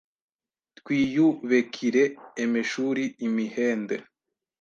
twiyubekire 0.77 2.03
emeshuri, 2.43 3.03
imihende 3.27 3.95